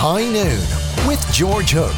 High 0.00 0.30
Noon 0.30 1.08
with 1.08 1.20
George 1.32 1.72
Hook. 1.72 1.92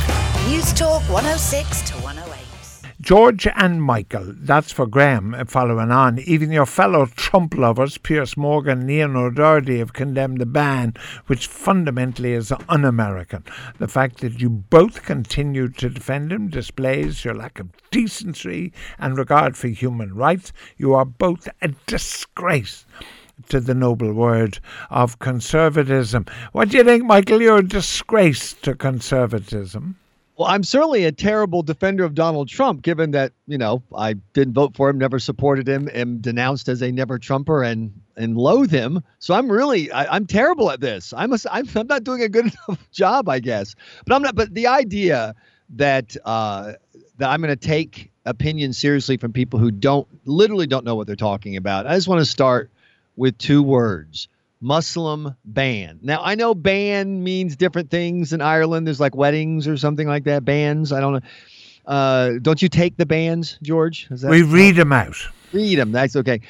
News 0.49 0.72
Talk 0.72 1.02
106 1.10 1.83
to 1.83 1.95
108. 1.96 2.95
George 2.99 3.46
and 3.46 3.83
Michael, 3.83 4.33
that's 4.38 4.73
for 4.73 4.87
Graham, 4.87 5.37
following 5.46 5.90
on. 5.90 6.18
Even 6.21 6.50
your 6.50 6.64
fellow 6.64 7.04
Trump 7.04 7.54
lovers, 7.54 7.98
Piers 7.98 8.38
Morgan 8.38 8.80
and 8.80 8.90
Ian 8.90 9.16
O'Doherty, 9.16 9.80
have 9.80 9.92
condemned 9.92 10.40
the 10.40 10.46
ban, 10.46 10.94
which 11.26 11.46
fundamentally 11.46 12.32
is 12.32 12.54
un 12.71 12.86
American. 12.86 13.44
The 13.78 13.87
fact 13.87 14.21
that 14.21 14.40
you 14.40 14.48
both 14.48 15.03
continue 15.03 15.69
to 15.69 15.90
defend 15.90 16.32
him 16.32 16.48
displays 16.48 17.23
your 17.23 17.34
lack 17.34 17.60
of 17.60 17.69
decency 17.91 18.73
and 18.98 19.19
regard 19.19 19.59
for 19.59 19.69
human 19.69 20.14
rights. 20.14 20.55
You 20.78 20.95
are 20.95 21.05
both 21.05 21.51
a 21.60 21.69
disgrace 21.87 22.87
to 23.48 23.61
the 23.61 23.75
noble 23.75 24.12
word 24.12 24.59
of 24.91 25.19
conservatism. 25.19 26.27
What 26.52 26.69
do 26.69 26.77
you 26.77 26.84
think, 26.84 27.05
Michael? 27.05 27.41
You're 27.41 27.59
a 27.59 27.66
disgrace 27.66 28.52
to 28.55 28.75
conservatism. 28.75 29.97
Well, 30.37 30.48
I'm 30.48 30.65
certainly 30.65 31.05
a 31.05 31.12
terrible 31.12 31.62
defender 31.62 32.03
of 32.03 32.15
Donald 32.15 32.48
Trump, 32.48 32.81
given 32.81 33.11
that 33.11 33.33
you 33.47 33.59
know 33.59 33.83
I 33.95 34.15
didn't 34.33 34.55
vote 34.55 34.75
for 34.75 34.89
him, 34.89 34.97
never 34.97 35.19
supported 35.19 35.69
him, 35.69 35.91
am 35.93 36.19
denounced 36.19 36.69
as 36.69 36.81
a 36.83 36.91
never 36.91 37.19
Trumper, 37.19 37.62
and 37.62 37.93
and 38.17 38.39
loathe 38.39 38.71
him. 38.71 39.03
So 39.19 39.34
I'm 39.34 39.53
really 39.53 39.93
I, 39.93 40.17
am 40.17 40.27
terrible 40.27 40.70
at 40.70 40.81
this. 40.81 41.12
I'm 41.15 41.34
a, 41.34 41.39
I'm 41.51 41.69
I'm 41.75 41.87
not 41.87 42.05
doing 42.05 42.23
a 42.23 42.29
good 42.29 42.47
enough 42.69 42.91
job, 42.91 43.29
I 43.29 43.39
guess. 43.39 43.75
But 44.07 44.15
I'm 44.15 44.23
not. 44.23 44.34
But 44.34 44.55
the 44.55 44.67
idea 44.67 45.34
that 45.77 46.17
uh, 46.25 46.73
that 47.19 47.29
I'm 47.29 47.43
going 47.43 47.55
to 47.55 47.57
take 47.57 48.11
opinions 48.25 48.79
seriously 48.79 49.17
from 49.17 49.33
people 49.33 49.59
who 49.59 49.70
don't 49.70 50.09
literally 50.25 50.67
don't 50.67 50.84
know 50.84 50.95
what 50.95 51.07
they're 51.07 51.17
talking 51.17 51.57
about. 51.57 51.87
I 51.87 51.95
just 51.95 52.09
want 52.09 52.20
to 52.20 52.25
start 52.25 52.70
with 53.16 53.37
two 53.38 53.62
words 53.62 54.28
Muslim 54.60 55.34
ban. 55.45 55.98
Now, 56.02 56.20
I 56.23 56.34
know 56.34 56.55
ban 56.55 57.23
means 57.24 57.56
different 57.56 57.91
things 57.91 58.33
in 58.33 58.41
Ireland. 58.42 58.86
There's 58.86 59.00
like 59.00 59.14
weddings 59.14 59.66
or 59.66 59.77
something 59.77 60.06
like 60.06 60.24
that, 60.24 60.45
bans. 60.45 60.92
I 60.92 61.00
don't 61.00 61.14
know. 61.14 61.20
Uh, 61.86 62.33
don't 62.42 62.61
you 62.61 62.69
take 62.69 62.97
the 62.97 63.06
bans, 63.06 63.58
George? 63.62 64.08
we 64.22 64.42
read 64.42 64.77
them 64.77 64.92
out. 64.92 65.17
Read 65.52 65.78
them. 65.78 65.92
That's 65.92 66.14
okay. 66.14 66.41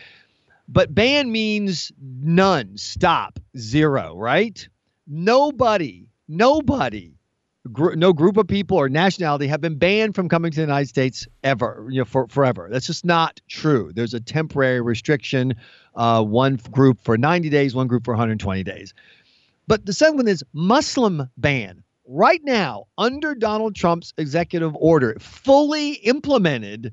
But 0.69 0.95
ban 0.95 1.33
means 1.33 1.93
none, 2.01 2.77
stop, 2.77 3.41
zero, 3.57 4.15
right? 4.17 4.69
Nobody, 5.07 6.07
nobody 6.29 7.15
gr- 7.73 7.95
no 7.95 8.13
group 8.13 8.37
of 8.37 8.47
people 8.47 8.77
or 8.77 8.89
nationality 8.89 9.47
have 9.47 9.61
been 9.61 9.77
banned 9.77 10.15
from 10.15 10.29
coming 10.29 10.51
to 10.51 10.57
the 10.57 10.63
United 10.63 10.89
States 10.89 11.27
ever, 11.45 11.87
you 11.91 11.99
know, 11.99 12.05
for 12.05 12.27
forever. 12.29 12.69
That's 12.71 12.87
just 12.87 13.05
not 13.05 13.41
true. 13.49 13.93
There's 13.95 14.15
a 14.15 14.21
temporary 14.21 14.81
restriction, 14.81 15.55
uh, 15.95 16.23
one 16.23 16.57
group 16.71 17.01
for 17.03 17.19
90 17.19 17.49
days, 17.51 17.75
one 17.75 17.87
group 17.87 18.05
for 18.05 18.13
120 18.13 18.63
days. 18.63 18.95
But 19.67 19.87
the 19.87 19.93
second 19.93 20.17
one 20.17 20.29
is 20.29 20.45
Muslim 20.53 21.29
ban. 21.37 21.83
Right 22.07 22.41
now, 22.43 22.87
under 22.99 23.37
Donald 23.37 23.77
Trump's 23.77 24.13
executive 24.19 24.75
order, 24.75 25.17
fully 25.21 25.93
implemented, 25.93 26.93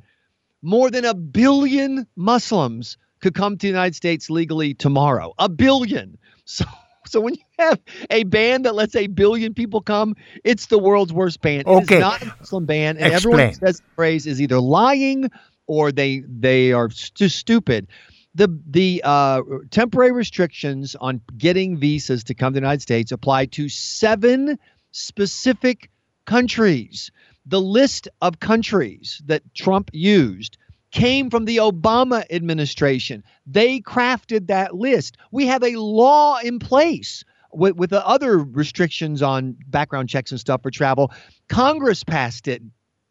more 0.62 0.92
than 0.92 1.06
a 1.06 1.16
billion 1.16 2.06
Muslims 2.16 2.98
could 3.20 3.34
come 3.34 3.58
to 3.58 3.64
the 3.64 3.68
United 3.68 3.96
States 3.96 4.30
legally 4.30 4.74
tomorrow. 4.74 5.34
A 5.40 5.50
billion. 5.50 6.18
So 6.50 6.64
so 7.08 7.22
when 7.22 7.36
you 7.36 7.42
have 7.60 7.80
a 8.10 8.24
ban 8.24 8.64
that 8.64 8.76
lets 8.76 8.96
a 8.96 9.08
billion 9.08 9.54
people 9.54 9.82
come, 9.82 10.16
it's 10.44 10.68
the 10.68 10.78
world's 10.78 11.14
worst 11.14 11.42
ban. 11.42 11.64
Okay. 11.66 11.78
It 11.78 11.92
is 11.92 12.00
not 12.00 12.22
a 12.22 12.26
Muslim 12.40 12.66
ban, 12.66 12.98
and 12.98 13.14
Explain. 13.14 13.14
everyone 13.16 13.48
who 13.50 13.54
says 13.68 13.80
the 13.80 13.86
phrase 13.96 14.28
is 14.28 14.42
either 14.42 14.60
lying 14.60 15.30
or 15.68 15.92
they 15.92 16.24
they 16.28 16.72
are 16.72 16.90
st- 16.90 17.32
stupid. 17.32 17.88
The 18.36 18.48
the 18.70 19.02
uh, 19.04 19.42
temporary 19.72 20.12
restrictions 20.12 20.96
on 21.00 21.22
getting 21.38 21.78
visas 21.78 22.24
to 22.26 22.34
come 22.36 22.54
to 22.54 22.60
the 22.60 22.64
United 22.64 22.82
States 22.82 23.12
apply 23.12 23.48
to 23.48 23.68
seven 23.70 24.60
specific 24.92 25.90
countries. 26.26 27.12
The 27.46 27.62
list 27.62 28.08
of 28.22 28.40
countries 28.40 29.22
that 29.26 29.42
Trump 29.56 29.90
used 29.94 30.58
came 30.92 31.30
from 31.30 31.46
the 31.46 31.58
Obama 31.58 32.24
administration. 32.32 33.24
They 33.46 33.80
crafted 33.82 34.48
that 34.48 34.76
list. 34.76 35.18
We 35.32 35.48
have 35.48 35.64
a 35.64 35.76
law 35.76 36.40
in 36.40 36.60
place 36.60 37.24
with, 37.52 37.76
with 37.76 37.90
the 37.90 38.06
other 38.06 38.38
restrictions 38.38 39.22
on 39.22 39.58
background 39.68 40.10
checks 40.10 40.32
and 40.32 40.40
stuff 40.40 40.64
for 40.64 40.72
travel. 40.72 41.12
Congress 41.50 42.04
passed 42.04 42.48
it. 42.48 42.62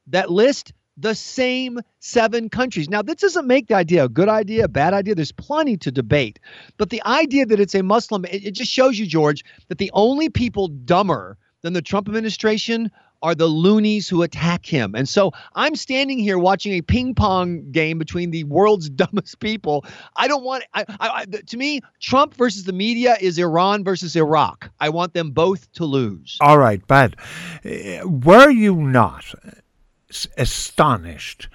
That 0.09 0.31
list, 0.31 0.73
the 0.97 1.15
same 1.15 1.81
seven 1.99 2.49
countries. 2.49 2.89
Now, 2.89 3.03
this 3.03 3.17
doesn't 3.17 3.47
make 3.47 3.69
the 3.69 3.75
idea 3.75 4.05
a 4.05 4.09
good 4.09 4.29
idea, 4.29 4.65
a 4.65 4.69
bad 4.69 4.95
idea. 4.95 5.15
There's 5.15 5.33
plenty 5.33 5.77
to 5.79 5.91
debate. 5.91 6.39
But 6.79 6.91
the 6.91 7.03
idea 7.05 7.45
that 7.47 7.61
it's 7.61 7.75
a 7.75 7.83
Muslim, 7.83 8.25
it, 8.25 8.47
it 8.47 8.51
just 8.53 8.71
shows 8.71 8.99
you, 8.99 9.07
George, 9.07 9.45
that 9.69 9.79
the 9.79 9.91
only 9.95 10.29
people 10.29 10.69
dumber 10.69 11.37
than 11.63 11.73
the 11.73 11.83
Trump 11.83 12.09
administration 12.09 12.91
are 13.23 13.35
the 13.35 13.47
loonies 13.47 14.09
who 14.09 14.23
attack 14.23 14.67
him. 14.67 14.95
And 14.95 15.09
so 15.09 15.33
I'm 15.55 15.77
standing 15.77 16.19
here 16.19 16.39
watching 16.39 16.73
a 16.73 16.83
ping 16.83 17.15
pong 17.15 17.71
game 17.71 17.99
between 17.99 18.31
the 18.31 18.45
world's 18.45 18.89
dumbest 18.97 19.41
people. 19.41 19.85
I 20.17 20.29
don't 20.29 20.45
want, 20.45 20.65
I, 20.75 20.85
I, 20.89 21.09
I, 21.09 21.25
to 21.25 21.57
me, 21.57 21.81
Trump 22.01 22.35
versus 22.35 22.65
the 22.65 22.73
media 22.73 23.17
is 23.21 23.39
Iran 23.39 23.85
versus 23.85 24.17
Iraq. 24.17 24.71
I 24.81 24.89
want 24.89 25.15
them 25.15 25.31
both 25.31 25.71
to 25.73 25.85
lose. 25.85 26.39
All 26.41 26.59
right, 26.59 26.81
but 26.87 27.15
uh, 27.65 28.07
were 28.09 28.51
you 28.51 28.75
not 28.77 29.25
astonished 30.37 31.49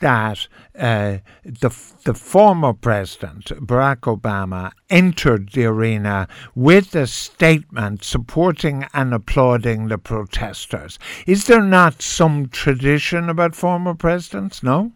that 0.00 0.46
uh, 0.78 1.18
the 1.44 1.70
the 2.04 2.14
former 2.14 2.72
president 2.72 3.46
Barack 3.46 4.00
Obama 4.00 4.70
entered 4.90 5.50
the 5.52 5.64
arena 5.64 6.28
with 6.54 6.94
a 6.94 7.06
statement 7.06 8.04
supporting 8.04 8.86
and 8.92 9.12
applauding 9.12 9.88
the 9.88 9.98
protesters. 9.98 10.98
Is 11.26 11.46
there 11.46 11.62
not 11.62 12.02
some 12.02 12.48
tradition 12.48 13.28
about 13.28 13.54
former 13.56 13.94
presidents? 13.94 14.62
No. 14.62 14.92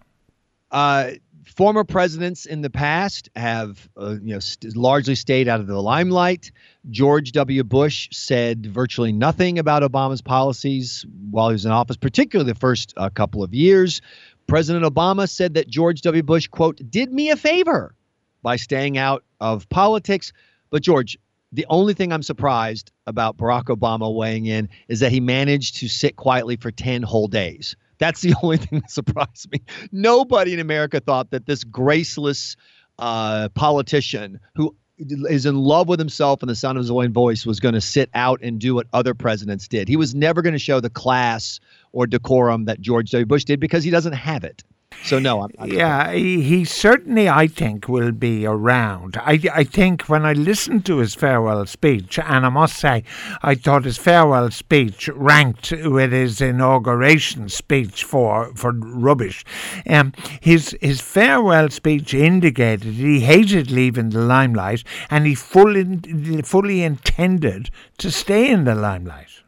Uh, 0.70 1.12
former 1.50 1.84
presidents 1.84 2.46
in 2.46 2.62
the 2.62 2.70
past 2.70 3.28
have, 3.34 3.88
uh, 3.96 4.16
you 4.22 4.34
know, 4.34 4.38
st- 4.38 4.76
largely 4.76 5.14
stayed 5.14 5.48
out 5.48 5.60
of 5.60 5.66
the 5.66 5.80
limelight. 5.80 6.52
George 6.90 7.32
W. 7.32 7.64
Bush 7.64 8.08
said 8.12 8.66
virtually 8.66 9.12
nothing 9.12 9.58
about 9.58 9.82
Obama's 9.82 10.22
policies 10.22 11.04
while 11.30 11.48
he 11.48 11.54
was 11.54 11.64
in 11.64 11.72
office, 11.72 11.96
particularly 11.96 12.52
the 12.52 12.58
first 12.58 12.94
uh, 12.96 13.10
couple 13.10 13.42
of 13.42 13.52
years. 13.52 14.00
President 14.46 14.84
Obama 14.84 15.28
said 15.28 15.54
that 15.54 15.68
George 15.68 16.02
W. 16.02 16.22
Bush, 16.22 16.46
quote, 16.48 16.80
did 16.90 17.12
me 17.12 17.30
a 17.30 17.36
favor 17.36 17.94
by 18.42 18.56
staying 18.56 18.98
out 18.98 19.24
of 19.40 19.68
politics. 19.68 20.32
But, 20.70 20.82
George, 20.82 21.18
the 21.52 21.66
only 21.68 21.94
thing 21.94 22.12
I'm 22.12 22.22
surprised 22.22 22.92
about 23.06 23.36
Barack 23.36 23.64
Obama 23.64 24.14
weighing 24.14 24.46
in 24.46 24.68
is 24.88 25.00
that 25.00 25.12
he 25.12 25.20
managed 25.20 25.76
to 25.78 25.88
sit 25.88 26.16
quietly 26.16 26.56
for 26.56 26.70
10 26.70 27.02
whole 27.02 27.28
days. 27.28 27.76
That's 28.00 28.20
the 28.22 28.34
only 28.42 28.56
thing 28.56 28.80
that 28.80 28.90
surprised 28.90 29.52
me. 29.52 29.60
Nobody 29.92 30.52
in 30.52 30.58
America 30.58 30.98
thought 30.98 31.30
that 31.30 31.46
this 31.46 31.62
graceless 31.62 32.56
uh, 32.98 33.48
politician 33.50 34.40
who 34.56 34.74
is 34.98 35.46
in 35.46 35.56
love 35.56 35.88
with 35.88 35.98
himself 35.98 36.42
and 36.42 36.50
the 36.50 36.54
sound 36.54 36.76
of 36.76 36.82
his 36.82 36.90
own 36.90 37.12
voice 37.12 37.46
was 37.46 37.60
going 37.60 37.74
to 37.74 37.80
sit 37.80 38.10
out 38.12 38.40
and 38.42 38.58
do 38.58 38.74
what 38.74 38.86
other 38.92 39.14
presidents 39.14 39.66
did. 39.66 39.88
He 39.88 39.96
was 39.96 40.14
never 40.14 40.42
going 40.42 40.52
to 40.52 40.58
show 40.58 40.80
the 40.80 40.90
class 40.90 41.60
or 41.92 42.06
decorum 42.06 42.66
that 42.66 42.80
George 42.80 43.10
W. 43.12 43.24
Bush 43.24 43.44
did 43.44 43.60
because 43.60 43.82
he 43.82 43.90
doesn't 43.90 44.12
have 44.12 44.44
it. 44.44 44.62
So 45.02 45.18
no, 45.18 45.42
I'm, 45.42 45.70
yeah, 45.70 46.12
he, 46.12 46.42
he, 46.42 46.64
certainly, 46.64 47.28
I 47.28 47.46
think, 47.46 47.88
will 47.88 48.12
be 48.12 48.44
around. 48.44 49.16
I, 49.16 49.40
I 49.52 49.64
think 49.64 50.02
when 50.08 50.26
I 50.26 50.34
listened 50.34 50.84
to 50.86 50.98
his 50.98 51.14
farewell 51.14 51.64
speech, 51.66 52.18
and 52.18 52.44
I 52.44 52.48
must 52.48 52.76
say, 52.76 53.04
I 53.42 53.54
thought 53.54 53.84
his 53.84 53.96
farewell 53.96 54.50
speech 54.50 55.08
ranked 55.08 55.72
with 55.72 56.12
his 56.12 56.40
inauguration 56.40 57.48
speech 57.48 58.04
for 58.04 58.52
for 58.54 58.72
rubbish. 58.72 59.44
Um, 59.88 60.12
his 60.40 60.76
his 60.80 61.00
farewell 61.00 61.70
speech 61.70 62.12
indicated 62.12 62.94
he 62.94 63.20
hated 63.20 63.70
leaving 63.70 64.10
the 64.10 64.20
limelight, 64.20 64.84
and 65.08 65.26
he 65.26 65.34
fully 65.34 66.42
fully 66.42 66.82
intended 66.82 67.70
to 67.98 68.10
stay 68.10 68.50
in 68.50 68.64
the 68.64 68.74
limelight. 68.74 69.39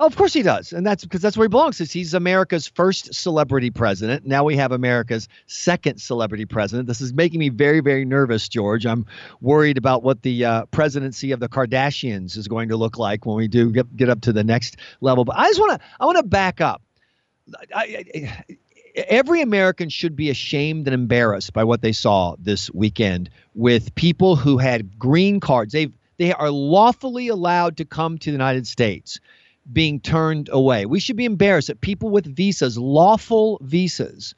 Oh, 0.00 0.06
of 0.06 0.16
course 0.16 0.32
he 0.32 0.42
does, 0.42 0.72
and 0.72 0.84
that's 0.84 1.04
because 1.04 1.22
that's 1.22 1.36
where 1.36 1.44
he 1.44 1.48
belongs. 1.48 1.80
Is 1.80 1.92
he's 1.92 2.14
America's 2.14 2.66
first 2.66 3.14
celebrity 3.14 3.70
president. 3.70 4.26
Now 4.26 4.42
we 4.42 4.56
have 4.56 4.72
America's 4.72 5.28
second 5.46 6.00
celebrity 6.00 6.46
president. 6.46 6.88
This 6.88 7.00
is 7.00 7.12
making 7.14 7.38
me 7.38 7.48
very, 7.48 7.78
very 7.78 8.04
nervous, 8.04 8.48
George. 8.48 8.86
I'm 8.86 9.06
worried 9.40 9.78
about 9.78 10.02
what 10.02 10.22
the 10.22 10.44
uh, 10.44 10.64
presidency 10.66 11.30
of 11.30 11.38
the 11.38 11.48
Kardashians 11.48 12.36
is 12.36 12.48
going 12.48 12.70
to 12.70 12.76
look 12.76 12.98
like 12.98 13.24
when 13.24 13.36
we 13.36 13.46
do 13.46 13.70
get, 13.70 13.96
get 13.96 14.08
up 14.08 14.20
to 14.22 14.32
the 14.32 14.42
next 14.42 14.78
level. 15.00 15.24
But 15.24 15.36
I 15.36 15.46
just 15.46 15.60
want 15.60 15.80
to 15.80 15.86
I 16.00 16.06
want 16.06 16.16
to 16.16 16.24
back 16.24 16.60
up. 16.60 16.82
I, 17.72 18.04
I, 18.14 18.44
every 18.96 19.42
American 19.42 19.90
should 19.90 20.16
be 20.16 20.28
ashamed 20.28 20.88
and 20.88 20.94
embarrassed 20.94 21.52
by 21.52 21.62
what 21.62 21.82
they 21.82 21.92
saw 21.92 22.34
this 22.40 22.68
weekend 22.72 23.30
with 23.54 23.94
people 23.94 24.34
who 24.34 24.58
had 24.58 24.98
green 24.98 25.38
cards. 25.38 25.72
They 25.72 25.90
they 26.16 26.32
are 26.32 26.50
lawfully 26.50 27.28
allowed 27.28 27.76
to 27.76 27.84
come 27.84 28.18
to 28.18 28.30
the 28.30 28.32
United 28.34 28.66
States 28.66 29.20
being 29.72 30.00
turned 30.00 30.48
away. 30.52 30.86
We 30.86 31.00
should 31.00 31.16
be 31.16 31.24
embarrassed 31.24 31.68
that 31.68 31.80
people 31.80 32.10
with 32.10 32.26
visas, 32.26 32.76
lawful 32.78 33.58
visas, 33.62 34.34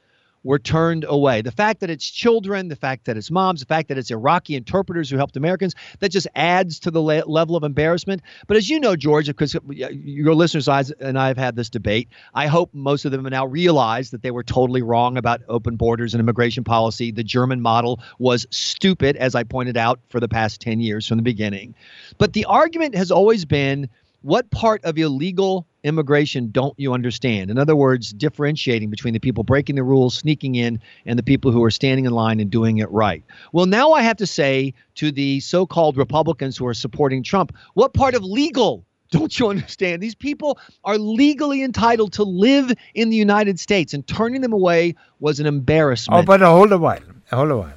were 0.46 0.58
turned 0.60 1.04
away. 1.08 1.42
The 1.42 1.50
fact 1.50 1.80
that 1.80 1.90
it's 1.90 2.08
children, 2.08 2.68
the 2.68 2.76
fact 2.76 3.06
that 3.06 3.16
it's 3.16 3.32
moms, 3.32 3.60
the 3.60 3.66
fact 3.66 3.88
that 3.88 3.98
it's 3.98 4.12
Iraqi 4.12 4.54
interpreters 4.54 5.10
who 5.10 5.16
helped 5.16 5.36
Americans, 5.36 5.74
that 5.98 6.10
just 6.10 6.28
adds 6.36 6.78
to 6.80 6.92
the 6.92 7.02
le- 7.02 7.24
level 7.26 7.56
of 7.56 7.64
embarrassment. 7.64 8.22
But 8.46 8.56
as 8.56 8.70
you 8.70 8.78
know, 8.78 8.94
George, 8.94 9.26
because 9.26 9.56
your 9.66 10.36
listeners 10.36 10.68
and 11.00 11.18
I 11.18 11.26
have 11.26 11.36
had 11.36 11.56
this 11.56 11.68
debate, 11.68 12.08
I 12.32 12.46
hope 12.46 12.72
most 12.72 13.04
of 13.04 13.10
them 13.10 13.24
now 13.24 13.44
realized 13.44 14.12
that 14.12 14.22
they 14.22 14.30
were 14.30 14.44
totally 14.44 14.82
wrong 14.82 15.16
about 15.16 15.42
open 15.48 15.74
borders 15.74 16.14
and 16.14 16.20
immigration 16.20 16.62
policy. 16.62 17.10
The 17.10 17.24
German 17.24 17.60
model 17.60 18.00
was 18.20 18.46
stupid, 18.50 19.16
as 19.16 19.34
I 19.34 19.42
pointed 19.42 19.76
out, 19.76 19.98
for 20.08 20.20
the 20.20 20.28
past 20.28 20.60
10 20.60 20.78
years 20.78 21.08
from 21.08 21.16
the 21.16 21.24
beginning. 21.24 21.74
But 22.18 22.34
the 22.34 22.44
argument 22.44 22.94
has 22.94 23.10
always 23.10 23.44
been 23.44 23.88
what 24.26 24.50
part 24.50 24.84
of 24.84 24.98
illegal 24.98 25.68
immigration 25.84 26.50
don't 26.50 26.74
you 26.76 26.92
understand? 26.92 27.48
In 27.48 27.58
other 27.58 27.76
words, 27.76 28.12
differentiating 28.12 28.90
between 28.90 29.14
the 29.14 29.20
people 29.20 29.44
breaking 29.44 29.76
the 29.76 29.84
rules, 29.84 30.18
sneaking 30.18 30.56
in, 30.56 30.80
and 31.04 31.16
the 31.16 31.22
people 31.22 31.52
who 31.52 31.62
are 31.62 31.70
standing 31.70 32.06
in 32.06 32.12
line 32.12 32.40
and 32.40 32.50
doing 32.50 32.78
it 32.78 32.90
right. 32.90 33.22
Well, 33.52 33.66
now 33.66 33.92
I 33.92 34.02
have 34.02 34.16
to 34.16 34.26
say 34.26 34.74
to 34.96 35.12
the 35.12 35.38
so 35.38 35.64
called 35.64 35.96
Republicans 35.96 36.56
who 36.56 36.66
are 36.66 36.74
supporting 36.74 37.22
Trump, 37.22 37.56
what 37.74 37.94
part 37.94 38.16
of 38.16 38.24
legal 38.24 38.84
don't 39.12 39.38
you 39.38 39.46
understand? 39.48 40.02
These 40.02 40.16
people 40.16 40.58
are 40.82 40.98
legally 40.98 41.62
entitled 41.62 42.14
to 42.14 42.24
live 42.24 42.72
in 42.94 43.10
the 43.10 43.16
United 43.16 43.60
States, 43.60 43.94
and 43.94 44.04
turning 44.04 44.40
them 44.40 44.52
away 44.52 44.96
was 45.20 45.38
an 45.38 45.46
oh, 45.46 45.50
embarrassment. 45.50 46.24
Oh, 46.24 46.26
but 46.26 46.40
hold 46.40 46.72
a 46.72 46.78
while. 46.78 46.98
Hold 47.30 47.50
a 47.52 47.56
while 47.58 47.74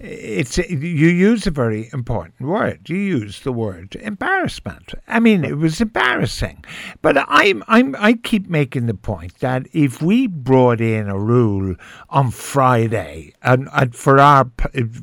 it's 0.00 0.56
you 0.56 0.78
use 0.78 1.46
a 1.46 1.50
very 1.50 1.90
important 1.92 2.40
word. 2.40 2.88
You 2.88 2.96
use 2.96 3.40
the 3.40 3.52
word 3.52 3.96
embarrassment. 3.96 4.94
I 5.06 5.20
mean, 5.20 5.44
it 5.44 5.58
was 5.58 5.78
embarrassing. 5.80 6.64
But 7.02 7.18
I'm 7.28 7.62
I'm 7.68 7.94
I 7.98 8.14
keep 8.14 8.48
making 8.48 8.86
the 8.86 8.94
point 8.94 9.38
that 9.40 9.66
if 9.74 10.00
we 10.00 10.26
brought 10.26 10.80
in 10.80 11.08
a 11.08 11.18
rule 11.18 11.76
on 12.08 12.30
Friday 12.30 13.34
and, 13.42 13.68
and 13.74 13.94
for 13.94 14.18
our 14.18 14.50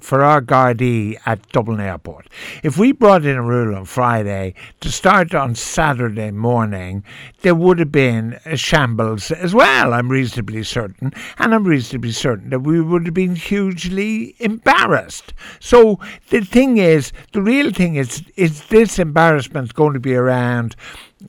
for 0.02 0.24
our 0.24 0.42
Gardaí 0.42 1.18
at 1.28 1.48
Dublin 1.50 1.80
Airport, 1.80 2.28
if 2.64 2.80
we 2.80 2.92
brought 2.92 3.24
in 3.24 3.38
a 3.38 3.44
rule 3.44 3.76
on 3.76 3.86
Friday 3.86 4.56
to 4.80 4.92
start 4.92 5.36
on 5.36 5.54
Saturday 5.54 6.32
morning, 6.32 7.04
there 7.42 7.56
would 7.56 7.78
have 7.78 7.92
been 7.92 8.40
a 8.46 8.58
shambles 8.58 9.30
as 9.30 9.54
well. 9.54 9.94
I'm 9.94 10.10
reasonably 10.10 10.64
certain, 10.64 11.14
and 11.38 11.54
I'm 11.54 11.66
reasonably 11.66 12.12
certain 12.12 12.50
that 12.50 12.62
we 12.62 12.82
would 12.82 13.06
have 13.06 13.14
been 13.14 13.36
hugely 13.36 14.36
embarrassed 14.40 14.87
embarrassed. 14.88 15.34
So 15.60 16.00
the 16.30 16.42
thing 16.42 16.78
is, 16.78 17.12
the 17.34 17.42
real 17.42 17.72
thing 17.72 17.96
is, 17.96 18.24
is 18.36 18.68
this 18.68 19.00
embarrassment 19.00 19.74
going 19.74 19.94
to 19.94 20.00
be 20.00 20.16
around 20.16 20.76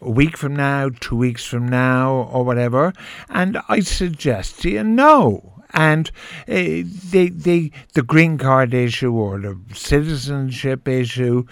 a 0.00 0.10
week 0.10 0.36
from 0.36 0.54
now, 0.54 0.90
two 1.00 1.16
weeks 1.16 1.44
from 1.44 1.68
now, 1.68 2.28
or 2.32 2.44
whatever? 2.44 2.92
And 3.28 3.58
I 3.68 3.80
suggest 3.80 4.62
to 4.62 4.70
you, 4.70 4.84
no. 4.84 5.54
And 5.74 6.10
uh, 6.48 6.54
the 7.10 7.30
the 7.30 7.70
the 7.92 8.02
green 8.02 8.38
card 8.38 8.72
issue 8.72 9.12
or 9.12 9.38
the 9.38 9.58
citizenship 9.74 10.88
issue 10.88 11.44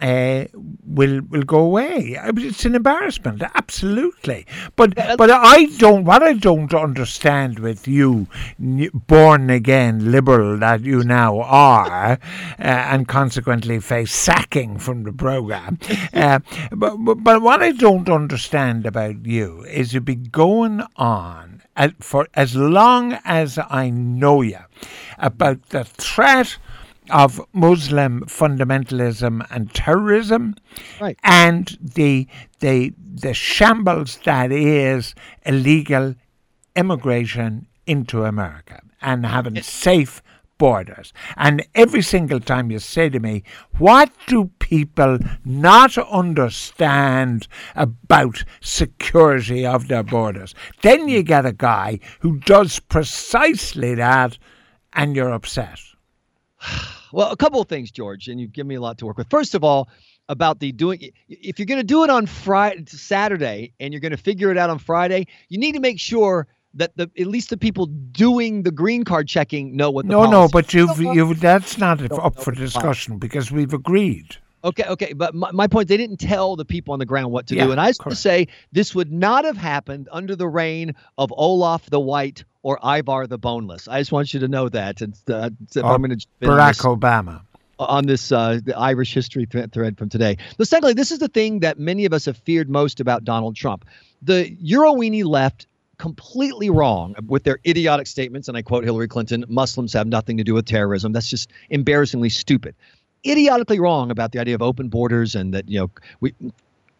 uh, 0.00 0.44
will 0.84 1.20
will 1.22 1.42
go 1.42 1.58
away. 1.58 2.18
It's 2.36 2.64
an 2.64 2.74
embarrassment, 2.74 3.42
absolutely. 3.54 4.46
But 4.76 4.94
but 4.94 5.30
I 5.30 5.66
don't. 5.78 6.04
What 6.04 6.22
I 6.22 6.34
don't 6.34 6.72
understand 6.74 7.58
with 7.58 7.88
you, 7.88 8.26
born 8.58 9.50
again 9.50 10.10
liberal 10.12 10.58
that 10.58 10.82
you 10.82 11.02
now 11.02 11.40
are, 11.40 12.12
uh, 12.58 12.62
and 12.62 13.08
consequently 13.08 13.80
face 13.80 14.12
sacking 14.12 14.78
from 14.78 15.04
the 15.04 15.12
program. 15.12 15.78
Uh, 16.16 16.38
but, 16.70 16.96
but 16.96 17.16
but 17.16 17.42
what 17.42 17.62
I 17.62 17.72
don't 17.72 18.08
understand 18.08 18.86
about 18.86 19.26
you 19.26 19.64
is 19.64 19.92
you 19.92 20.00
be 20.00 20.14
going 20.14 20.82
on 20.96 21.62
for 22.00 22.26
as 22.34 22.56
long 22.56 23.18
as 23.24 23.58
I 23.58 23.90
know 23.90 24.40
you 24.40 24.60
about 25.18 25.70
the 25.70 25.84
threat 25.84 26.58
of 27.10 27.40
Muslim 27.52 28.22
fundamentalism 28.22 29.46
and 29.50 29.72
terrorism, 29.74 30.54
right. 31.00 31.18
and 31.22 31.76
the 31.80 32.26
the 32.60 32.92
the 32.98 33.34
shambles 33.34 34.18
that 34.24 34.52
is 34.52 35.14
illegal 35.44 36.14
immigration 36.74 37.66
into 37.86 38.24
America 38.24 38.80
and 39.00 39.24
having 39.24 39.60
safe 39.62 40.22
borders. 40.58 41.12
And 41.36 41.66
every 41.74 42.02
single 42.02 42.40
time 42.40 42.70
you 42.70 42.78
say 42.78 43.08
to 43.10 43.20
me, 43.20 43.42
what 43.78 44.10
do 44.26 44.50
people 44.58 45.18
not 45.44 45.98
understand 45.98 47.46
about 47.74 48.44
security 48.60 49.66
of 49.66 49.88
their 49.88 50.02
borders? 50.02 50.54
Then 50.82 51.08
you 51.08 51.22
get 51.22 51.46
a 51.46 51.52
guy 51.52 52.00
who 52.20 52.38
does 52.38 52.80
precisely 52.80 53.94
that 53.96 54.38
and 54.92 55.14
you're 55.14 55.32
upset. 55.32 55.78
Well, 57.16 57.32
a 57.32 57.36
couple 57.36 57.62
of 57.62 57.66
things, 57.66 57.90
George, 57.90 58.28
and 58.28 58.38
you've 58.38 58.52
given 58.52 58.68
me 58.68 58.74
a 58.74 58.80
lot 58.82 58.98
to 58.98 59.06
work 59.06 59.16
with. 59.16 59.30
First 59.30 59.54
of 59.54 59.64
all, 59.64 59.88
about 60.28 60.60
the 60.60 60.70
doing 60.70 61.12
if 61.30 61.58
you're 61.58 61.64
going 61.64 61.80
to 61.80 61.86
do 61.86 62.04
it 62.04 62.10
on 62.10 62.26
Friday 62.26 62.84
Saturday 62.88 63.72
and 63.80 63.94
you're 63.94 64.00
going 64.00 64.12
to 64.12 64.18
figure 64.18 64.50
it 64.50 64.58
out 64.58 64.68
on 64.68 64.78
Friday, 64.78 65.26
you 65.48 65.56
need 65.56 65.72
to 65.72 65.80
make 65.80 65.98
sure 65.98 66.46
that 66.74 66.94
the 66.96 67.10
at 67.18 67.26
least 67.26 67.48
the 67.48 67.56
people 67.56 67.86
doing 67.86 68.64
the 68.64 68.70
green 68.70 69.02
card 69.02 69.28
checking 69.28 69.74
know 69.74 69.90
what 69.90 70.06
the 70.06 70.12
No, 70.12 70.30
no, 70.30 70.46
but 70.46 70.74
you've 70.74 71.00
you 71.00 71.32
that's 71.32 71.78
not 71.78 72.02
up 72.12 72.38
for 72.38 72.52
discussion 72.52 73.16
because 73.16 73.50
we've 73.50 73.72
agreed. 73.72 74.36
Okay, 74.66 74.82
okay, 74.84 75.12
but 75.12 75.32
my, 75.32 75.52
my 75.52 75.68
point, 75.68 75.86
they 75.86 75.96
didn't 75.96 76.16
tell 76.16 76.56
the 76.56 76.64
people 76.64 76.92
on 76.92 76.98
the 76.98 77.06
ground 77.06 77.30
what 77.30 77.46
to 77.46 77.54
yeah, 77.54 77.66
do. 77.66 77.70
And 77.70 77.80
I 77.80 77.92
going 77.92 78.10
to 78.10 78.16
say 78.16 78.48
this 78.72 78.96
would 78.96 79.12
not 79.12 79.44
have 79.44 79.56
happened 79.56 80.08
under 80.10 80.34
the 80.34 80.48
reign 80.48 80.92
of 81.16 81.32
Olaf 81.36 81.88
the 81.88 82.00
White 82.00 82.44
or 82.64 82.80
Ivar 82.84 83.28
the 83.28 83.38
Boneless. 83.38 83.86
I 83.86 84.00
just 84.00 84.10
want 84.10 84.34
you 84.34 84.40
to 84.40 84.48
know 84.48 84.68
that. 84.68 85.00
And 85.02 85.16
uh, 85.28 85.50
I'm 85.76 86.02
going 86.02 86.18
to 86.18 86.26
Barack 86.42 86.80
Obama 86.80 87.42
on 87.78 88.06
this 88.06 88.32
uh, 88.32 88.58
the 88.64 88.76
Irish 88.76 89.14
history 89.14 89.46
th- 89.46 89.70
thread 89.70 89.96
from 89.96 90.08
today. 90.08 90.36
But 90.58 90.66
secondly, 90.66 90.94
this 90.94 91.12
is 91.12 91.20
the 91.20 91.28
thing 91.28 91.60
that 91.60 91.78
many 91.78 92.04
of 92.04 92.12
us 92.12 92.24
have 92.24 92.36
feared 92.38 92.68
most 92.68 92.98
about 92.98 93.22
Donald 93.22 93.54
Trump. 93.54 93.84
The 94.22 94.56
Euroweenie 94.56 95.24
left 95.24 95.68
completely 95.98 96.70
wrong 96.70 97.14
with 97.26 97.44
their 97.44 97.58
idiotic 97.66 98.06
statements, 98.06 98.48
and 98.48 98.56
I 98.56 98.62
quote 98.62 98.82
Hillary 98.82 99.06
Clinton: 99.06 99.44
"Muslims 99.48 99.92
have 99.92 100.08
nothing 100.08 100.36
to 100.38 100.44
do 100.44 100.54
with 100.54 100.66
terrorism." 100.66 101.12
That's 101.12 101.30
just 101.30 101.50
embarrassingly 101.70 102.30
stupid 102.30 102.74
idiotically 103.30 103.80
wrong 103.80 104.10
about 104.10 104.32
the 104.32 104.38
idea 104.38 104.54
of 104.54 104.62
open 104.62 104.88
borders 104.88 105.34
and 105.34 105.54
that 105.54 105.68
you 105.68 105.78
know 105.78 105.90
we 106.20 106.34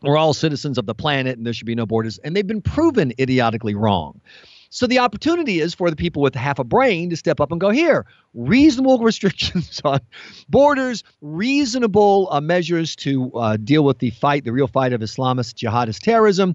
we're 0.02 0.16
all 0.16 0.34
citizens 0.34 0.78
of 0.78 0.86
the 0.86 0.94
planet 0.94 1.36
and 1.36 1.46
there 1.46 1.52
should 1.52 1.66
be 1.66 1.74
no 1.74 1.86
borders 1.86 2.18
and 2.18 2.36
they've 2.36 2.46
been 2.46 2.62
proven 2.62 3.12
idiotically 3.18 3.74
wrong. 3.74 4.20
So 4.68 4.86
the 4.86 4.98
opportunity 4.98 5.60
is 5.60 5.74
for 5.74 5.90
the 5.90 5.96
people 5.96 6.20
with 6.20 6.34
half 6.34 6.58
a 6.58 6.64
brain 6.64 7.08
to 7.10 7.16
step 7.16 7.40
up 7.40 7.50
and 7.50 7.60
go 7.60 7.70
here 7.70 8.04
reasonable 8.34 8.98
restrictions 9.02 9.80
on 9.84 10.00
borders 10.48 11.02
reasonable 11.22 12.28
uh, 12.30 12.40
measures 12.40 12.96
to 12.96 13.32
uh, 13.32 13.56
deal 13.56 13.84
with 13.84 13.98
the 13.98 14.10
fight 14.10 14.44
the 14.44 14.52
real 14.52 14.68
fight 14.68 14.92
of 14.92 15.00
islamist 15.00 15.54
jihadist 15.54 16.00
terrorism. 16.00 16.54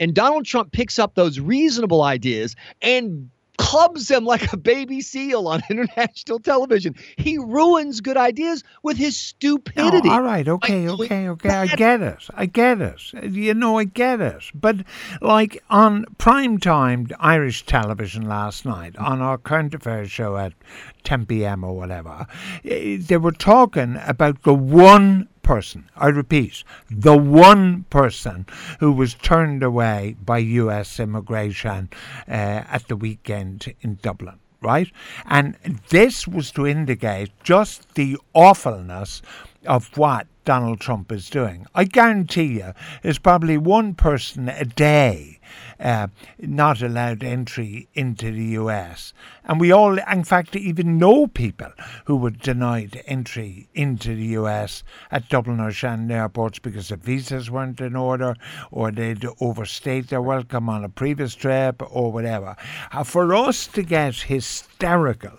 And 0.00 0.14
Donald 0.14 0.46
Trump 0.46 0.72
picks 0.72 0.98
up 0.98 1.14
those 1.14 1.38
reasonable 1.38 2.02
ideas 2.02 2.56
and 2.80 3.30
clubs 3.62 4.08
them 4.08 4.24
like 4.24 4.52
a 4.52 4.56
baby 4.56 5.00
seal 5.00 5.46
on 5.46 5.62
international 5.70 6.40
television. 6.40 6.96
He 7.16 7.38
ruins 7.38 8.00
good 8.00 8.16
ideas 8.16 8.64
with 8.82 8.96
his 8.96 9.16
stupidity. 9.16 10.08
all 10.08 10.22
right, 10.22 10.46
okay, 10.48 10.88
like, 10.88 11.00
okay, 11.00 11.28
okay. 11.28 11.48
I 11.48 11.66
get 11.68 12.02
it. 12.02 12.26
I 12.34 12.46
get 12.46 12.80
it. 12.80 13.00
You 13.22 13.54
know, 13.54 13.78
I 13.78 13.84
get 13.84 14.20
it. 14.20 14.42
But 14.52 14.78
like 15.20 15.62
on 15.70 16.06
prime 16.18 16.58
time 16.58 17.06
Irish 17.20 17.64
television 17.64 18.28
last 18.28 18.64
night, 18.64 18.96
on 18.96 19.22
our 19.22 19.38
current 19.38 19.74
affairs 19.74 20.10
show 20.10 20.36
at 20.36 20.52
10 21.04 21.26
p.m. 21.26 21.62
or 21.62 21.76
whatever, 21.76 22.26
eh, 22.64 22.98
they 23.00 23.16
were 23.16 23.32
talking 23.32 23.96
about 24.04 24.42
the 24.42 24.54
one 24.54 25.28
person, 25.42 25.90
I 25.96 26.08
repeat, 26.08 26.64
the 26.90 27.16
one 27.16 27.84
person 27.90 28.46
who 28.80 28.92
was 28.92 29.14
turned 29.14 29.62
away 29.62 30.16
by 30.24 30.38
US 30.38 31.00
immigration 31.00 31.90
uh, 32.28 32.30
at 32.30 32.88
the 32.88 32.96
weekend 32.96 33.74
in 33.80 33.98
Dublin. 34.02 34.38
Right? 34.60 34.92
And 35.26 35.56
this 35.88 36.28
was 36.28 36.52
to 36.52 36.68
indicate 36.68 37.32
just 37.42 37.94
the 37.96 38.16
awfulness 38.32 39.20
of 39.66 39.96
what 39.96 40.28
Donald 40.44 40.80
Trump 40.80 41.12
is 41.12 41.30
doing. 41.30 41.66
I 41.74 41.84
guarantee 41.84 42.58
you, 42.58 42.72
there's 43.02 43.18
probably 43.18 43.56
one 43.56 43.94
person 43.94 44.48
a 44.48 44.64
day 44.64 45.38
uh, 45.78 46.06
not 46.38 46.80
allowed 46.82 47.22
entry 47.22 47.88
into 47.94 48.30
the 48.30 48.44
US. 48.60 49.12
And 49.44 49.60
we 49.60 49.72
all, 49.72 49.98
in 49.98 50.24
fact, 50.24 50.54
even 50.56 50.98
know 50.98 51.26
people 51.26 51.72
who 52.04 52.16
were 52.16 52.30
denied 52.30 53.02
entry 53.06 53.68
into 53.74 54.14
the 54.14 54.26
US 54.38 54.84
at 55.10 55.28
Dublin 55.28 55.60
or 55.60 55.72
Shannon 55.72 56.10
airports 56.10 56.58
because 56.58 56.88
the 56.88 56.96
visas 56.96 57.50
weren't 57.50 57.80
in 57.80 57.96
order 57.96 58.34
or 58.70 58.90
they'd 58.90 59.26
overstayed 59.40 60.08
their 60.08 60.22
welcome 60.22 60.68
on 60.68 60.84
a 60.84 60.88
previous 60.88 61.34
trip 61.34 61.82
or 61.90 62.12
whatever. 62.12 62.56
Uh, 62.92 63.04
for 63.04 63.34
us 63.34 63.66
to 63.68 63.82
get 63.82 64.14
hysterical 64.14 65.38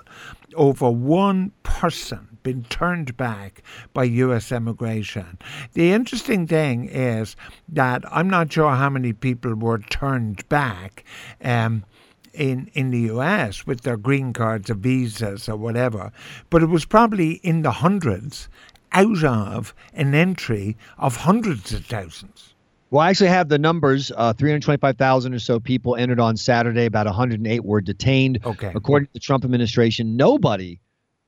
over 0.55 0.89
one 0.89 1.51
person 1.63 2.33
been 2.43 2.63
turned 2.65 3.15
back 3.17 3.63
by 3.93 4.03
US 4.03 4.51
immigration. 4.51 5.38
The 5.73 5.91
interesting 5.91 6.47
thing 6.47 6.85
is 6.89 7.35
that 7.69 8.03
I'm 8.12 8.29
not 8.29 8.51
sure 8.51 8.71
how 8.71 8.89
many 8.89 9.13
people 9.13 9.55
were 9.55 9.79
turned 9.79 10.47
back. 10.50 11.03
Um, 11.43 11.85
in 12.33 12.67
in 12.73 12.89
the 12.89 13.01
US 13.12 13.67
with 13.67 13.81
their 13.81 13.95
green 13.95 14.33
cards 14.33 14.69
or 14.69 14.73
visas 14.73 15.47
or 15.47 15.55
whatever, 15.55 16.12
but 16.50 16.63
it 16.63 16.69
was 16.69 16.83
probably 16.83 17.33
in 17.43 17.62
the 17.62 17.71
hundreds 17.71 18.50
out 18.91 19.23
of 19.23 19.73
an 19.93 20.13
entry 20.13 20.77
of 20.97 21.15
hundreds 21.17 21.73
of 21.73 21.85
thousands. 21.85 22.53
Well, 22.89 23.01
I 23.01 23.09
actually 23.09 23.29
have 23.29 23.50
the 23.50 23.57
numbers. 23.57 24.12
Uh, 24.15 24.33
325,000 24.33 25.33
or 25.33 25.39
so 25.39 25.59
people 25.59 25.95
entered 25.95 26.19
on 26.19 26.38
Saturday. 26.38 26.85
About 26.85 27.07
108 27.07 27.65
were 27.65 27.81
detained. 27.81 28.39
Okay. 28.45 28.71
According 28.75 29.07
to 29.07 29.13
the 29.13 29.19
Trump 29.19 29.43
administration, 29.43 30.15
nobody 30.15 30.79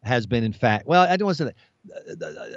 has 0.05 0.25
been, 0.25 0.43
in 0.43 0.53
fact, 0.53 0.87
well, 0.87 1.03
I 1.03 1.17
don't 1.17 1.25
want 1.25 1.37
to 1.37 1.43
say 1.45 1.51
that 1.51 1.55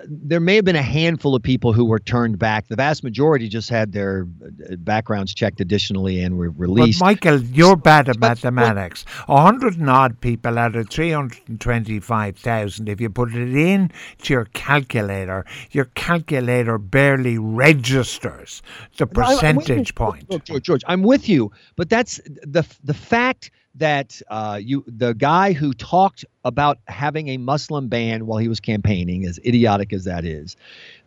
there 0.09 0.41
may 0.41 0.57
have 0.57 0.65
been 0.65 0.77
a 0.77 0.83
handful 0.83 1.35
of 1.35 1.43
people 1.43 1.75
who 1.75 1.85
were 1.85 1.99
turned 1.99 2.39
back. 2.39 2.69
The 2.69 2.77
vast 2.77 3.05
majority 3.05 3.49
just 3.49 3.69
had 3.69 3.93
their 3.93 4.27
uh, 4.43 4.77
backgrounds 4.77 5.35
checked 5.35 5.61
additionally 5.61 6.23
and 6.23 6.39
were 6.39 6.51
released. 6.51 7.01
But 7.01 7.05
Michael, 7.05 7.43
you're 7.43 7.77
bad 7.77 8.09
at 8.09 8.19
mathematics. 8.19 9.05
A 9.29 9.43
hundred 9.43 9.77
and 9.79 9.91
odd 9.91 10.21
people 10.21 10.59
out 10.59 10.77
of 10.77 10.89
three 10.89 11.13
hundred 11.13 11.41
and 11.47 11.61
twenty-five 11.61 12.39
thousand. 12.39 12.89
If 12.89 13.01
you 13.01 13.11
put 13.11 13.35
it 13.35 13.55
in 13.55 13.91
to 14.23 14.33
your 14.33 14.47
calculator, 14.55 15.45
your 15.73 15.87
calculator 15.95 16.79
barely 16.79 17.39
registers 17.39 18.63
the 18.97 19.07
percentage 19.07 19.95
point. 19.95 20.31
Look, 20.31 20.45
George, 20.45 20.63
George, 20.63 20.83
I'm 20.87 21.03
with 21.03 21.29
you, 21.29 21.53
but 21.77 21.91
that's 21.91 22.19
the 22.25 22.67
the 22.83 22.95
fact 22.95 23.51
that 23.75 24.21
uh, 24.29 24.59
you 24.63 24.85
the 24.87 25.15
guy 25.15 25.53
who 25.53 25.73
talked 25.73 26.25
about 26.45 26.79
having 26.89 27.29
a 27.29 27.37
Muslim 27.37 27.89
ban 27.89 28.27
while 28.27 28.39
he 28.39 28.49
was 28.49 28.61
campaigning, 28.61 29.25
as 29.25 29.39
idiotic 29.45 29.93
as 29.93 30.05
that 30.05 30.25
is, 30.25 30.57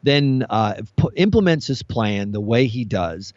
then 0.03 0.45
uh, 0.49 0.81
implements 1.15 1.67
his 1.67 1.83
plan 1.83 2.31
the 2.31 2.41
way 2.41 2.67
he 2.67 2.85
does 2.85 3.33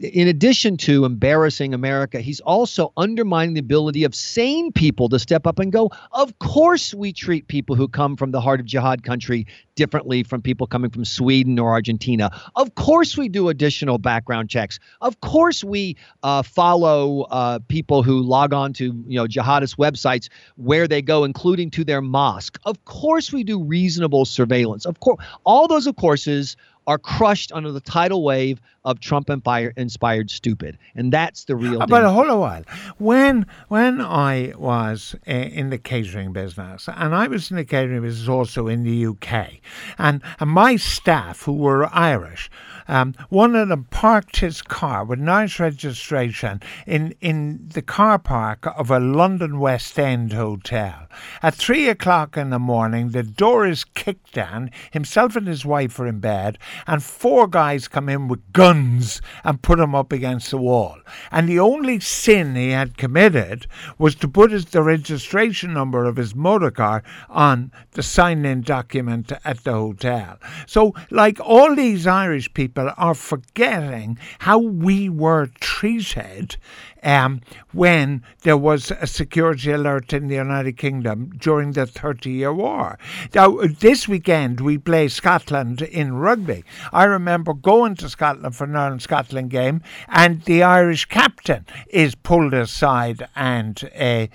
in 0.00 0.28
addition 0.28 0.76
to 0.78 1.04
embarrassing 1.04 1.74
America, 1.74 2.20
he's 2.20 2.40
also 2.40 2.92
undermining 2.96 3.54
the 3.54 3.60
ability 3.60 4.04
of 4.04 4.14
sane 4.14 4.72
people 4.72 5.08
to 5.08 5.18
step 5.18 5.46
up 5.46 5.58
and 5.58 5.72
go, 5.72 5.90
Of 6.12 6.38
course, 6.38 6.94
we 6.94 7.12
treat 7.12 7.48
people 7.48 7.76
who 7.76 7.88
come 7.88 8.16
from 8.16 8.30
the 8.30 8.40
heart 8.40 8.60
of 8.60 8.66
jihad 8.66 9.02
country 9.02 9.46
differently 9.74 10.22
from 10.22 10.42
people 10.42 10.66
coming 10.66 10.90
from 10.90 11.04
Sweden 11.04 11.58
or 11.58 11.70
Argentina. 11.70 12.30
Of 12.56 12.74
course, 12.74 13.16
we 13.16 13.28
do 13.28 13.48
additional 13.48 13.98
background 13.98 14.50
checks. 14.50 14.78
Of 15.00 15.20
course, 15.20 15.64
we 15.64 15.96
uh, 16.22 16.42
follow 16.42 17.22
uh, 17.22 17.58
people 17.68 18.02
who 18.02 18.20
log 18.20 18.52
on 18.52 18.72
to 18.74 18.84
you 19.06 19.18
know 19.18 19.26
jihadist 19.26 19.76
websites 19.76 20.28
where 20.56 20.86
they 20.86 21.02
go, 21.02 21.24
including 21.24 21.70
to 21.72 21.84
their 21.84 22.00
mosque. 22.00 22.58
Of 22.64 22.84
course, 22.84 23.32
we 23.32 23.44
do 23.44 23.62
reasonable 23.62 24.24
surveillance. 24.24 24.86
Of 24.86 25.00
course, 25.00 25.24
all 25.44 25.68
those 25.68 25.86
of 25.86 25.96
courses 25.96 26.56
are 26.86 26.98
crushed 26.98 27.52
under 27.52 27.72
the 27.72 27.80
tidal 27.80 28.22
wave 28.22 28.60
of 28.84 29.00
Trump 29.00 29.30
inspired 29.76 30.30
stupid, 30.30 30.76
and 30.94 31.12
that's 31.12 31.44
the 31.44 31.54
real. 31.54 31.86
But 31.86 32.04
hold 32.04 32.28
a 32.28 32.36
while. 32.36 32.64
When 32.98 33.46
when 33.68 34.00
I 34.00 34.52
was 34.56 35.14
uh, 35.28 35.30
in 35.30 35.70
the 35.70 35.78
catering 35.78 36.32
business, 36.32 36.88
and 36.88 37.14
I 37.14 37.28
was 37.28 37.50
in 37.50 37.56
the 37.56 37.64
catering 37.64 38.02
business 38.02 38.28
also 38.28 38.66
in 38.66 38.82
the 38.82 39.06
UK, 39.06 39.60
and, 39.98 40.22
and 40.40 40.50
my 40.50 40.76
staff 40.76 41.42
who 41.42 41.52
were 41.52 41.88
Irish 41.94 42.50
um, 42.88 43.14
one 43.28 43.54
of 43.54 43.68
them 43.68 43.84
parked 43.84 44.40
his 44.40 44.62
car 44.62 45.04
with 45.04 45.18
nice 45.18 45.58
registration 45.58 46.60
in, 46.86 47.14
in 47.20 47.68
the 47.72 47.82
car 47.82 48.18
park 48.18 48.66
of 48.76 48.90
a 48.90 49.00
London 49.00 49.58
West 49.58 49.98
End 49.98 50.32
hotel. 50.32 51.06
At 51.42 51.54
three 51.54 51.88
o'clock 51.88 52.36
in 52.36 52.50
the 52.50 52.58
morning, 52.58 53.10
the 53.10 53.22
door 53.22 53.66
is 53.66 53.84
kicked 53.84 54.32
down. 54.32 54.70
Himself 54.90 55.36
and 55.36 55.46
his 55.46 55.64
wife 55.64 55.98
are 56.00 56.06
in 56.06 56.20
bed, 56.20 56.58
and 56.86 57.02
four 57.02 57.46
guys 57.46 57.88
come 57.88 58.08
in 58.08 58.28
with 58.28 58.52
guns 58.52 59.20
and 59.44 59.62
put 59.62 59.78
him 59.78 59.94
up 59.94 60.12
against 60.12 60.50
the 60.50 60.58
wall. 60.58 60.98
And 61.30 61.48
the 61.48 61.60
only 61.60 62.00
sin 62.00 62.54
he 62.54 62.70
had 62.70 62.96
committed 62.96 63.66
was 63.98 64.14
to 64.16 64.28
put 64.28 64.50
his, 64.50 64.64
the 64.66 64.82
registration 64.82 65.74
number 65.74 66.04
of 66.04 66.16
his 66.16 66.34
motor 66.34 66.70
car 66.70 67.02
on 67.28 67.70
the 67.92 68.02
sign 68.02 68.44
in 68.44 68.62
document 68.62 69.32
at 69.44 69.64
the 69.64 69.72
hotel. 69.72 70.38
So, 70.66 70.94
like 71.10 71.38
all 71.40 71.76
these 71.76 72.06
Irish 72.06 72.52
people, 72.52 72.62
people 72.62 72.92
are 72.96 73.14
forgetting 73.14 74.16
how 74.38 74.56
we 74.58 75.08
were 75.08 75.48
treated 75.60 76.56
um, 77.02 77.40
when 77.72 78.22
there 78.42 78.56
was 78.56 78.90
a 78.90 79.06
security 79.06 79.70
alert 79.72 80.12
in 80.12 80.28
the 80.28 80.36
United 80.36 80.76
Kingdom 80.76 81.32
during 81.38 81.72
the 81.72 81.86
Thirty 81.86 82.30
Year 82.30 82.52
War. 82.52 82.98
Now, 83.34 83.58
this 83.80 84.06
weekend 84.06 84.60
we 84.60 84.78
play 84.78 85.08
Scotland 85.08 85.82
in 85.82 86.14
rugby. 86.14 86.64
I 86.92 87.04
remember 87.04 87.54
going 87.54 87.96
to 87.96 88.08
Scotland 88.08 88.54
for 88.54 88.64
an 88.64 88.76
Ireland 88.76 89.02
Scotland 89.02 89.50
game, 89.50 89.82
and 90.08 90.42
the 90.42 90.62
Irish 90.62 91.06
captain 91.06 91.66
is 91.88 92.14
pulled 92.14 92.54
aside 92.54 93.26
and 93.34 93.90
uh, 93.98 94.26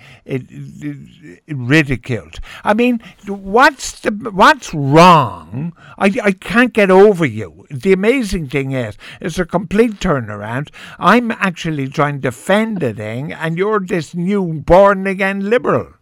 ridiculed. 1.48 2.40
I 2.64 2.74
mean, 2.74 3.00
what's 3.26 4.00
the 4.00 4.10
what's 4.10 4.74
wrong? 4.74 5.72
I, 5.98 6.12
I 6.22 6.32
can't 6.32 6.72
get 6.72 6.90
over 6.90 7.24
you. 7.24 7.66
The 7.70 7.92
amazing 7.92 8.48
thing 8.48 8.72
is, 8.72 8.96
it's 9.20 9.38
a 9.38 9.44
complete 9.44 10.00
turnaround. 10.00 10.70
I'm 10.98 11.30
actually 11.30 11.88
trying 11.88 12.16
to 12.16 12.28
defend 12.28 12.57
and 13.32 13.56
you're 13.56 13.80
this 13.80 14.14
new 14.14 14.54
born 14.54 15.06
again 15.06 15.48
liberal. 15.48 15.92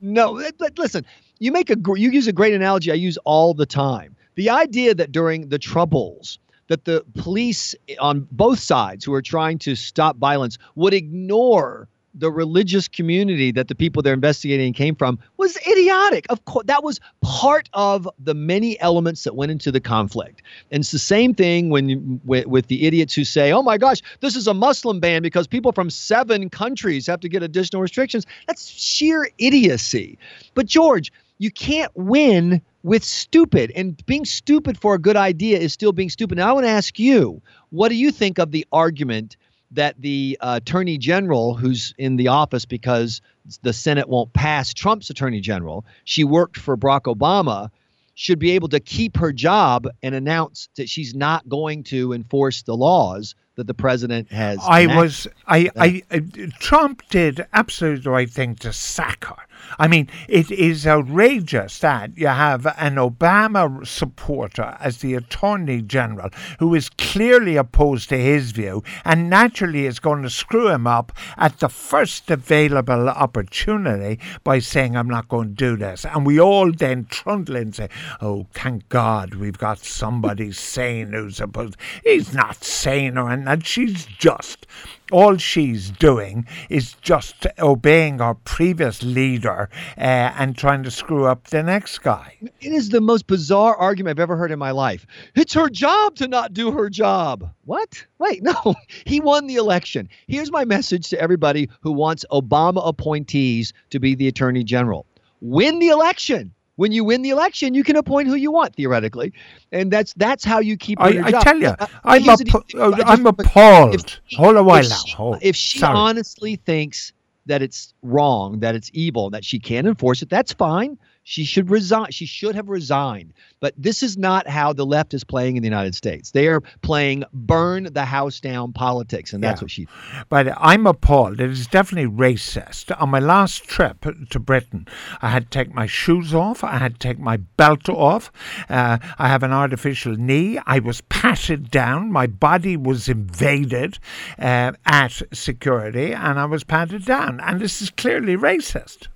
No, 0.00 0.40
listen. 0.76 1.04
You 1.38 1.52
make 1.52 1.70
a 1.70 1.76
you 1.96 2.10
use 2.10 2.26
a 2.26 2.32
great 2.32 2.54
analogy 2.54 2.90
I 2.90 2.94
use 2.94 3.18
all 3.24 3.52
the 3.54 3.66
time. 3.66 4.16
The 4.34 4.50
idea 4.50 4.94
that 4.94 5.12
during 5.12 5.48
the 5.48 5.58
troubles 5.58 6.38
that 6.68 6.84
the 6.84 7.04
police 7.14 7.74
on 8.00 8.26
both 8.30 8.58
sides 8.58 9.04
who 9.04 9.14
are 9.14 9.22
trying 9.22 9.58
to 9.58 9.74
stop 9.74 10.16
violence 10.16 10.58
would 10.74 10.94
ignore 10.94 11.88
the 12.18 12.30
religious 12.30 12.88
community 12.88 13.52
that 13.52 13.68
the 13.68 13.74
people 13.74 14.02
they're 14.02 14.14
investigating 14.14 14.72
came 14.72 14.94
from 14.94 15.18
was 15.36 15.56
idiotic. 15.68 16.26
Of 16.30 16.44
course, 16.46 16.64
that 16.66 16.82
was 16.82 17.00
part 17.22 17.68
of 17.72 18.08
the 18.18 18.34
many 18.34 18.80
elements 18.80 19.24
that 19.24 19.36
went 19.36 19.52
into 19.52 19.70
the 19.70 19.80
conflict. 19.80 20.42
And 20.70 20.80
it's 20.80 20.90
the 20.90 20.98
same 20.98 21.34
thing 21.34 21.70
when 21.70 21.88
you, 21.88 22.20
with, 22.24 22.46
with 22.46 22.66
the 22.68 22.86
idiots 22.86 23.14
who 23.14 23.24
say, 23.24 23.52
"Oh 23.52 23.62
my 23.62 23.78
gosh, 23.78 24.02
this 24.20 24.36
is 24.36 24.46
a 24.46 24.54
Muslim 24.54 25.00
ban 25.00 25.22
because 25.22 25.46
people 25.46 25.72
from 25.72 25.90
seven 25.90 26.50
countries 26.50 27.06
have 27.06 27.20
to 27.20 27.28
get 27.28 27.42
additional 27.42 27.82
restrictions." 27.82 28.26
That's 28.46 28.66
sheer 28.66 29.28
idiocy. 29.38 30.18
But 30.54 30.66
George, 30.66 31.12
you 31.38 31.50
can't 31.50 31.92
win 31.94 32.62
with 32.82 33.02
stupid, 33.02 33.72
and 33.74 34.04
being 34.06 34.24
stupid 34.24 34.78
for 34.78 34.94
a 34.94 34.98
good 34.98 35.16
idea 35.16 35.58
is 35.58 35.72
still 35.72 35.92
being 35.92 36.08
stupid. 36.08 36.38
Now, 36.38 36.50
I 36.50 36.52
want 36.52 36.66
to 36.66 36.70
ask 36.70 37.00
you, 37.00 37.42
what 37.70 37.88
do 37.88 37.96
you 37.96 38.12
think 38.12 38.38
of 38.38 38.52
the 38.52 38.64
argument? 38.70 39.36
That 39.72 40.00
the 40.00 40.38
uh, 40.40 40.60
attorney 40.62 40.98
general, 40.98 41.54
who's 41.54 41.94
in 41.98 42.16
the 42.16 42.28
office 42.28 42.64
because 42.64 43.20
the 43.62 43.72
Senate 43.72 44.08
won't 44.08 44.32
pass 44.32 44.72
Trump's 44.72 45.10
attorney 45.10 45.40
general, 45.40 45.84
she 46.04 46.24
worked 46.24 46.56
for 46.56 46.76
Barack 46.76 47.02
Obama, 47.02 47.70
should 48.14 48.38
be 48.38 48.52
able 48.52 48.68
to 48.68 48.80
keep 48.80 49.16
her 49.18 49.32
job 49.32 49.86
and 50.02 50.14
announce 50.14 50.68
that 50.76 50.88
she's 50.88 51.14
not 51.14 51.46
going 51.48 51.84
to 51.84 52.12
enforce 52.14 52.62
the 52.62 52.74
laws 52.74 53.34
that 53.56 53.66
the 53.66 53.74
president 53.74 54.32
has. 54.32 54.58
I 54.66 54.82
enacted. 54.82 55.02
was, 55.02 55.28
I, 55.46 55.70
I, 55.76 56.02
I, 56.10 56.20
Trump 56.58 57.02
did 57.10 57.44
absolutely 57.52 58.02
the 58.02 58.10
right 58.10 58.30
thing 58.30 58.54
to 58.56 58.72
sack 58.72 59.26
her. 59.26 59.36
I 59.78 59.88
mean, 59.88 60.08
it 60.28 60.50
is 60.50 60.86
outrageous 60.86 61.78
that 61.80 62.16
you 62.16 62.28
have 62.28 62.66
an 62.78 62.96
Obama 62.96 63.86
supporter 63.86 64.76
as 64.80 64.98
the 64.98 65.14
Attorney 65.14 65.82
General 65.82 66.30
who 66.58 66.74
is 66.74 66.88
clearly 66.88 67.56
opposed 67.56 68.08
to 68.08 68.16
his 68.18 68.52
view 68.52 68.82
and 69.04 69.30
naturally 69.30 69.86
is 69.86 69.98
going 69.98 70.22
to 70.22 70.30
screw 70.30 70.68
him 70.68 70.86
up 70.86 71.12
at 71.36 71.60
the 71.60 71.68
first 71.68 72.30
available 72.30 73.08
opportunity 73.08 74.20
by 74.44 74.58
saying, 74.58 74.96
I'm 74.96 75.08
not 75.08 75.28
going 75.28 75.48
to 75.48 75.54
do 75.54 75.76
this. 75.76 76.04
And 76.04 76.26
we 76.26 76.40
all 76.40 76.72
then 76.72 77.06
trundle 77.06 77.56
and 77.56 77.74
say, 77.74 77.88
Oh, 78.20 78.46
thank 78.52 78.88
God 78.88 79.34
we've 79.34 79.58
got 79.58 79.78
somebody 79.78 80.52
sane 80.76 81.12
who's 81.12 81.40
opposed. 81.40 81.76
He's 82.04 82.32
not 82.32 82.64
sane 82.64 83.18
or 83.18 83.30
and 83.30 83.66
she's 83.66 84.06
just 84.06 84.66
all 85.12 85.36
she's 85.36 85.90
doing 85.90 86.46
is 86.68 86.94
just 87.00 87.46
obeying 87.58 88.20
our 88.20 88.34
previous 88.34 89.02
leader 89.02 89.68
uh, 89.96 90.00
and 90.00 90.56
trying 90.56 90.82
to 90.82 90.90
screw 90.90 91.26
up 91.26 91.48
the 91.48 91.62
next 91.62 91.98
guy. 91.98 92.36
It 92.60 92.72
is 92.72 92.88
the 92.88 93.00
most 93.00 93.26
bizarre 93.26 93.76
argument 93.76 94.16
I've 94.16 94.22
ever 94.22 94.36
heard 94.36 94.50
in 94.50 94.58
my 94.58 94.72
life. 94.72 95.06
It's 95.34 95.54
her 95.54 95.68
job 95.68 96.16
to 96.16 96.28
not 96.28 96.52
do 96.52 96.72
her 96.72 96.90
job. 96.90 97.50
What? 97.64 98.04
Wait, 98.18 98.42
no. 98.44 98.74
He 99.04 99.20
won 99.20 99.46
the 99.46 99.56
election. 99.56 100.08
Here's 100.26 100.50
my 100.50 100.64
message 100.64 101.08
to 101.10 101.20
everybody 101.20 101.68
who 101.80 101.92
wants 101.92 102.24
Obama 102.32 102.86
appointees 102.86 103.72
to 103.90 104.00
be 104.00 104.14
the 104.14 104.28
attorney 104.28 104.64
general 104.64 105.06
win 105.40 105.78
the 105.78 105.88
election 105.88 106.52
when 106.76 106.92
you 106.92 107.04
win 107.04 107.22
the 107.22 107.30
election, 107.30 107.74
you 107.74 107.82
can 107.82 107.96
appoint 107.96 108.28
who 108.28 108.34
you 108.34 108.52
want 108.52 108.76
theoretically, 108.76 109.32
and 109.72 109.90
that's 109.90 110.14
that's 110.14 110.44
how 110.44 110.60
you 110.60 110.76
keep. 110.76 111.00
I, 111.00 111.20
I 111.24 111.30
tell 111.42 111.58
you, 111.58 111.68
uh, 111.68 111.86
I'm, 112.04 112.22
appo- 112.22 112.74
uh, 112.78 113.02
I'm 113.04 113.26
appalled. 113.26 114.18
She, 114.26 114.36
Hold 114.36 114.56
a 114.56 114.62
while 114.62 114.82
now. 114.82 114.96
She, 114.96 115.12
Hold. 115.12 115.38
If 115.42 115.56
she 115.56 115.82
honestly 115.82 116.56
thinks 116.56 117.12
that 117.46 117.62
it's 117.62 117.94
wrong, 118.02 118.60
that 118.60 118.74
it's 118.74 118.90
evil, 118.92 119.30
that 119.30 119.44
she 119.44 119.58
can't 119.58 119.86
enforce 119.86 120.22
it, 120.22 120.28
that's 120.28 120.52
fine. 120.52 120.98
She 121.28 121.42
should 121.42 121.70
resign. 121.70 122.12
She 122.12 122.24
should 122.24 122.54
have 122.54 122.68
resigned. 122.68 123.32
But 123.58 123.74
this 123.76 124.04
is 124.04 124.16
not 124.16 124.46
how 124.46 124.72
the 124.72 124.86
left 124.86 125.12
is 125.12 125.24
playing 125.24 125.56
in 125.56 125.62
the 125.64 125.66
United 125.66 125.96
States. 125.96 126.30
They 126.30 126.46
are 126.46 126.60
playing 126.82 127.24
burn 127.32 127.88
the 127.92 128.04
house 128.04 128.38
down 128.38 128.72
politics, 128.72 129.32
and 129.32 129.42
that's 129.42 129.60
Yeah. 129.60 129.64
what 129.64 129.70
she. 129.72 129.88
But 130.28 130.54
I'm 130.56 130.86
appalled. 130.86 131.40
It 131.40 131.50
is 131.50 131.66
definitely 131.66 132.08
racist. 132.08 132.94
On 133.02 133.10
my 133.10 133.18
last 133.18 133.64
trip 133.64 134.06
to 134.30 134.38
Britain, 134.38 134.86
I 135.20 135.30
had 135.30 135.50
to 135.50 135.58
take 135.58 135.74
my 135.74 135.86
shoes 135.86 136.32
off. 136.32 136.62
I 136.62 136.78
had 136.78 136.92
to 136.92 136.98
take 137.00 137.18
my 137.18 137.38
belt 137.38 137.88
off. 137.88 138.30
Uh, 138.70 138.98
I 139.18 139.26
have 139.26 139.42
an 139.42 139.50
artificial 139.52 140.14
knee. 140.14 140.60
I 140.64 140.78
was 140.78 141.00
patted 141.00 141.72
down. 141.72 142.12
My 142.12 142.28
body 142.28 142.76
was 142.76 143.08
invaded 143.08 143.98
uh, 144.38 144.72
at 144.86 145.22
security, 145.32 146.12
and 146.14 146.38
I 146.38 146.44
was 146.44 146.62
patted 146.62 147.04
down. 147.04 147.40
And 147.40 147.60
this 147.60 147.82
is 147.82 147.90
clearly 147.90 148.36
racist. 148.36 149.08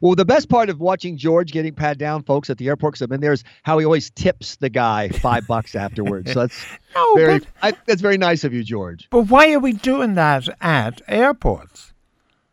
Well, 0.00 0.14
the 0.14 0.24
best 0.24 0.48
part 0.48 0.70
of 0.70 0.80
watching 0.80 1.16
George 1.16 1.52
getting 1.52 1.74
pat 1.74 1.98
down, 1.98 2.22
folks, 2.22 2.48
at 2.50 2.58
the 2.58 2.68
airport, 2.68 2.94
because 2.94 3.02
I've 3.02 3.08
been 3.10 3.20
there, 3.20 3.32
is 3.32 3.44
how 3.64 3.78
he 3.78 3.84
always 3.84 4.10
tips 4.10 4.56
the 4.56 4.70
guy 4.70 5.08
five 5.10 5.46
bucks 5.46 5.74
afterwards. 5.74 6.32
So 6.32 6.40
that's 6.40 6.66
No, 6.94 7.14
very, 7.14 7.38
but, 7.40 7.48
I, 7.62 7.72
that's 7.86 8.00
very 8.00 8.18
nice 8.18 8.42
of 8.44 8.52
you, 8.54 8.62
George. 8.64 9.06
but 9.10 9.22
why 9.28 9.52
are 9.52 9.58
we 9.60 9.72
doing 9.74 10.14
that 10.14 10.48
at 10.60 11.00
airports? 11.08 11.92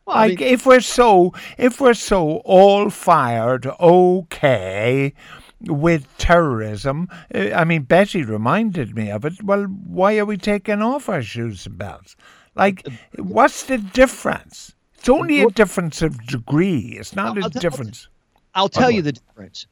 Well, 0.06 0.16
I 0.18 0.27
like 0.27 0.39
mean- 0.39 0.54
if 0.54 0.66
we're 0.66 0.80
so 0.82 1.34
if 1.58 1.82
we're 1.82 1.94
so 1.94 2.38
all 2.46 2.89
fired 2.89 3.66
okay 3.80 5.13
with 5.62 6.08
terrorism 6.20 7.10
uh, 7.34 7.50
i 7.56 7.63
mean 7.66 7.82
betty 7.82 8.24
reminded 8.24 8.96
me 8.96 9.10
of 9.10 9.25
it 9.25 9.42
well 9.44 9.63
why 9.63 10.16
are 10.20 10.24
we 10.25 10.38
taking 10.38 10.84
off 10.84 11.10
our 11.10 11.24
shoes 11.24 11.66
and 11.66 11.80
belts 11.80 12.16
like 12.56 12.88
what's 13.18 13.63
the 13.63 13.80
difference 13.80 14.75
it's 14.98 15.10
only 15.10 15.42
a 15.42 15.50
difference 15.50 16.01
of 16.01 16.25
degree. 16.27 16.98
It's 17.00 17.16
not 17.16 17.38
I'll- 17.38 17.38
a 17.38 17.42
I'll 17.46 17.50
t- 17.50 17.56
I'll 17.58 17.62
difference. 17.62 18.10
I'll 18.56 18.70
tell 18.70 18.92
you 18.92 19.01
the 19.01 19.12
difference. 19.13 19.68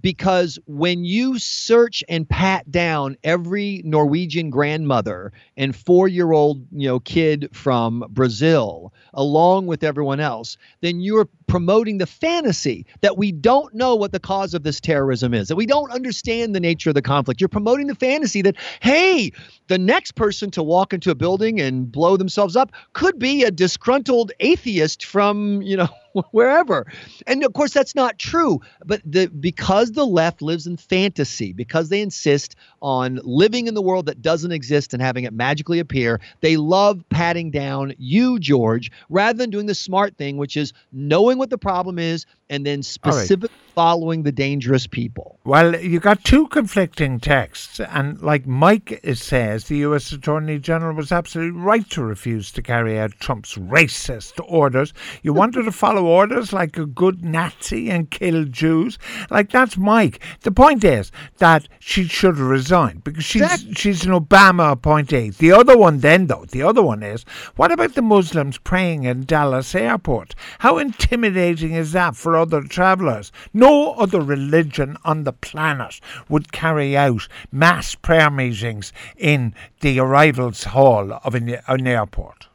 Because 0.00 0.58
when 0.66 1.04
you 1.04 1.38
search 1.38 2.02
and 2.08 2.26
pat 2.26 2.70
down 2.70 3.18
every 3.22 3.82
Norwegian 3.84 4.48
grandmother 4.48 5.30
and 5.58 5.76
four-year-old, 5.76 6.64
you 6.72 6.88
know, 6.88 7.00
kid 7.00 7.50
from 7.52 8.02
Brazil, 8.08 8.94
along 9.12 9.66
with 9.66 9.84
everyone 9.84 10.20
else, 10.20 10.56
then 10.80 11.00
you're 11.00 11.28
promoting 11.54 11.98
the 11.98 12.06
fantasy 12.06 12.84
that 13.00 13.16
we 13.16 13.30
don't 13.30 13.72
know 13.74 13.94
what 13.94 14.10
the 14.10 14.18
cause 14.18 14.54
of 14.54 14.64
this 14.64 14.80
terrorism 14.80 15.32
is, 15.32 15.46
that 15.46 15.54
we 15.54 15.66
don't 15.66 15.92
understand 15.92 16.52
the 16.52 16.58
nature 16.58 16.90
of 16.90 16.96
the 16.96 17.00
conflict. 17.00 17.40
You're 17.40 17.46
promoting 17.46 17.86
the 17.86 17.94
fantasy 17.94 18.42
that, 18.42 18.56
hey, 18.80 19.30
the 19.68 19.78
next 19.78 20.16
person 20.16 20.50
to 20.50 20.64
walk 20.64 20.92
into 20.92 21.12
a 21.12 21.14
building 21.14 21.60
and 21.60 21.92
blow 21.92 22.16
themselves 22.16 22.56
up 22.56 22.72
could 22.92 23.20
be 23.20 23.44
a 23.44 23.52
disgruntled 23.52 24.32
atheist 24.40 25.04
from, 25.04 25.62
you 25.62 25.76
know, 25.76 25.88
wherever. 26.30 26.86
And 27.26 27.44
of 27.44 27.52
course 27.52 27.72
that's 27.72 27.94
not 27.94 28.18
true, 28.18 28.60
but 28.84 29.00
the 29.04 29.26
because 29.26 29.92
the 29.92 30.06
left 30.06 30.42
lives 30.42 30.66
in 30.66 30.76
fantasy, 30.76 31.52
because 31.52 31.88
they 31.88 32.00
insist 32.00 32.56
on 32.82 33.20
living 33.24 33.66
in 33.66 33.74
the 33.74 33.82
world 33.82 34.06
that 34.06 34.22
doesn't 34.22 34.52
exist 34.52 34.92
and 34.92 35.02
having 35.02 35.24
it 35.24 35.32
magically 35.32 35.78
appear, 35.78 36.20
they 36.40 36.56
love 36.56 37.02
patting 37.08 37.50
down 37.50 37.94
you, 37.98 38.38
George, 38.38 38.90
rather 39.08 39.36
than 39.36 39.50
doing 39.50 39.66
the 39.66 39.74
smart 39.74 40.16
thing, 40.16 40.36
which 40.36 40.56
is 40.56 40.72
knowing 40.92 41.38
what 41.38 41.43
the 41.50 41.58
problem 41.58 41.98
is 41.98 42.26
and 42.50 42.64
then 42.66 42.78
All 42.78 42.78
right. 42.78 42.84
specifically 42.84 43.56
following 43.74 44.22
the 44.22 44.30
dangerous 44.30 44.86
people. 44.86 45.40
Well, 45.44 45.74
you 45.80 45.98
got 45.98 46.22
two 46.22 46.46
conflicting 46.48 47.18
texts, 47.18 47.80
and 47.80 48.20
like 48.22 48.46
Mike 48.46 49.00
says, 49.14 49.64
the 49.64 49.78
U.S. 49.78 50.12
Attorney 50.12 50.60
General 50.60 50.94
was 50.94 51.10
absolutely 51.10 51.60
right 51.60 51.88
to 51.90 52.04
refuse 52.04 52.52
to 52.52 52.62
carry 52.62 53.00
out 53.00 53.10
Trump's 53.18 53.56
racist 53.56 54.34
orders. 54.46 54.92
You 55.22 55.32
wanted 55.40 55.64
to 55.64 55.72
follow 55.72 56.04
orders 56.06 56.52
like 56.52 56.78
a 56.78 56.86
good 56.86 57.24
Nazi 57.24 57.90
and 57.90 58.10
kill 58.10 58.44
Jews, 58.44 58.96
like 59.30 59.50
that's 59.50 59.76
Mike. 59.76 60.20
The 60.42 60.52
point 60.52 60.84
is 60.84 61.10
that 61.38 61.66
she 61.80 62.04
should 62.04 62.36
have 62.36 62.46
resigned 62.46 63.02
because 63.02 63.24
she's 63.24 63.42
Exactly. 63.42 63.74
she's 63.74 64.06
an 64.06 64.12
Obama 64.12 64.70
appointee. 64.72 65.30
The 65.30 65.50
other 65.52 65.76
one, 65.76 65.98
then 65.98 66.28
though, 66.28 66.44
the 66.50 66.62
other 66.62 66.82
one 66.82 67.02
is 67.02 67.24
what 67.56 67.72
about 67.72 67.94
the 67.94 68.02
Muslims 68.02 68.56
praying 68.58 69.02
in 69.04 69.24
Dallas 69.24 69.74
Airport? 69.74 70.36
How 70.60 70.78
intimidating 70.78 71.72
is 71.72 71.90
that 71.92 72.14
for 72.14 72.33
other 72.36 72.62
travellers? 72.62 73.32
No 73.52 73.92
other 73.94 74.20
religion 74.20 74.96
on 75.04 75.24
the 75.24 75.32
planet 75.32 76.00
would 76.28 76.52
carry 76.52 76.96
out 76.96 77.28
mass 77.52 77.94
prayer 77.94 78.30
meetings 78.30 78.92
in 79.16 79.54
the 79.80 79.98
arrivals 79.98 80.64
hall 80.64 81.12
of 81.24 81.34
an, 81.34 81.58
an 81.68 81.86
airport. 81.86 82.48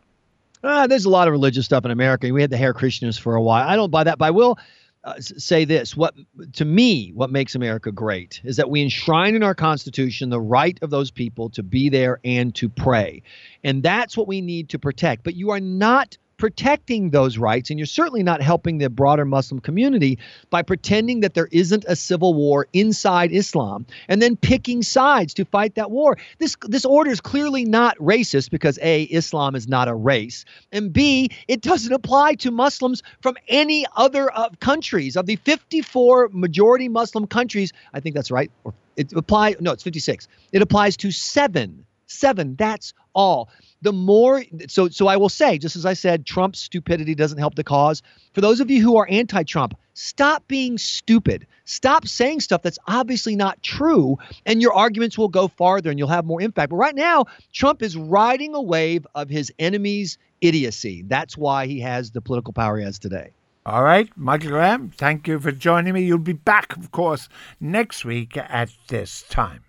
Ah, 0.64 0.88
there's 0.88 1.06
a 1.06 1.10
lot 1.10 1.28
of 1.28 1.32
religious 1.32 1.66
stuff 1.66 1.86
in 1.86 1.92
America. 1.92 2.32
We 2.34 2.42
had 2.42 2.50
the 2.50 2.58
Hare 2.58 2.74
Krishnas 2.74 3.20
for 3.20 3.36
a 3.36 3.42
while. 3.42 3.68
I 3.68 3.76
don't 3.76 3.92
buy 3.92 4.04
that, 4.04 4.18
but 4.18 4.26
I 4.26 4.32
will 4.32 4.58
uh, 5.06 5.14
say 5.20 5.64
this: 5.64 5.96
what 5.96 6.14
to 6.54 6.66
me, 6.66 7.12
what 7.14 7.32
makes 7.32 7.56
America 7.56 7.92
great 7.92 8.42
is 8.44 8.58
that 8.58 8.70
we 8.70 8.82
enshrine 8.82 9.36
in 9.36 9.44
our 9.44 9.56
Constitution 9.56 10.30
the 10.30 10.42
right 10.42 10.78
of 10.82 10.90
those 10.90 11.12
people 11.12 11.50
to 11.52 11.64
be 11.64 11.88
there 11.88 12.20
and 12.26 12.54
to 12.56 12.68
pray, 12.68 13.24
and 13.64 13.82
that's 13.84 14.18
what 14.18 14.28
we 14.28 14.42
need 14.42 14.68
to 14.70 14.80
protect. 14.80 15.24
But 15.24 15.36
you 15.36 15.50
are 15.52 15.62
not 15.62 16.18
protecting 16.40 17.12
those 17.12 17.38
rights, 17.38 17.70
and 17.70 17.78
you're 17.78 17.86
certainly 17.86 18.24
not 18.24 18.42
helping 18.42 18.80
the 18.80 18.90
broader 18.90 19.26
Muslim 19.26 19.60
community 19.60 20.18
by 20.50 20.64
pretending 20.64 21.20
that 21.20 21.36
there 21.36 21.50
isn't 21.52 21.86
a 21.88 21.96
civil 21.96 22.34
war 22.34 22.68
inside 22.74 23.32
Islam 23.32 23.86
and 24.08 24.22
then 24.22 24.36
picking 24.36 24.82
sides 24.82 25.36
to 25.36 25.46
fight 25.46 25.76
that 25.76 25.92
war. 25.92 26.18
This 26.40 26.56
this 26.64 26.86
order 26.86 27.12
is 27.12 27.22
clearly 27.22 27.66
not 27.66 27.98
racist 27.98 28.50
because 28.50 28.80
a 28.82 29.04
Islam 29.04 29.56
is 29.56 29.68
not 29.68 29.88
a 29.88 29.94
race, 29.94 30.46
and 30.72 30.92
b 30.92 31.30
it 31.48 31.62
doesn't 31.62 31.94
apply 31.94 32.36
to 32.36 32.50
Muslims 32.50 33.04
from 33.22 33.36
any 33.48 33.86
other 33.96 34.36
uh, 34.36 34.50
countries 34.60 35.16
of 35.16 35.28
the 35.28 35.36
54 35.36 36.30
majority 36.32 36.90
Muslim 36.90 37.28
countries. 37.28 37.74
I 37.94 38.00
think 38.00 38.16
that's 38.16 38.32
right. 38.32 38.50
Or 38.64 38.74
it 38.96 39.14
apply 39.14 39.56
no, 39.60 39.72
it's 39.72 39.84
56. 39.84 40.28
It 40.52 40.62
applies 40.62 40.98
to 40.98 41.12
seven. 41.12 41.86
Seven. 42.08 42.56
That's 42.56 42.94
all. 43.14 43.50
The 43.82 43.94
more 43.94 44.44
so 44.68 44.90
so 44.90 45.08
I 45.08 45.16
will 45.16 45.30
say, 45.30 45.58
just 45.58 45.76
as 45.76 45.86
I 45.86 45.94
said, 45.94 46.26
Trump's 46.26 46.60
stupidity 46.60 47.16
doesn't 47.16 47.38
help 47.38 47.56
the 47.56 47.64
cause. 47.64 48.02
For 48.34 48.42
those 48.42 48.60
of 48.60 48.70
you 48.70 48.82
who 48.82 48.98
are 48.98 49.08
anti-Trump, 49.10 49.74
stop 49.94 50.48
being 50.48 50.78
stupid. 50.78 51.48
Stop 51.66 52.08
saying 52.08 52.42
stuff 52.42 52.62
that's 52.62 52.80
obviously 52.88 53.36
not 53.36 53.62
true, 53.64 54.18
and 54.46 54.62
your 54.62 54.74
arguments 54.74 55.18
will 55.18 55.30
go 55.30 55.48
farther 55.48 55.90
and 55.90 55.98
you'll 55.98 56.10
have 56.10 56.26
more 56.26 56.42
impact. 56.42 56.72
But 56.72 56.78
right 56.78 56.96
now, 56.96 57.26
Trump 57.54 57.82
is 57.82 57.96
riding 57.96 58.54
a 58.56 58.62
wave 58.62 59.08
of 59.16 59.30
his 59.30 59.52
enemies' 59.60 60.18
idiocy. 60.42 61.04
That's 61.04 61.38
why 61.38 61.68
he 61.68 61.80
has 61.80 62.12
the 62.12 62.22
political 62.22 62.54
power 62.54 62.78
he 62.78 62.84
has 62.84 63.00
today. 63.00 63.32
All 63.66 63.84
right, 63.84 64.10
Michael 64.18 64.50
Graham, 64.50 64.90
thank 64.90 65.28
you 65.28 65.40
for 65.40 65.52
joining 65.52 65.94
me. 65.94 66.02
You'll 66.02 66.18
be 66.18 66.34
back, 66.34 66.76
of 66.76 66.92
course, 66.92 67.30
next 67.60 68.04
week 68.04 68.36
at 68.36 68.72
this 68.88 69.24
time. 69.30 69.64